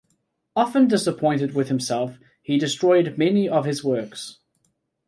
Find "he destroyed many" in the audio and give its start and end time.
2.41-3.47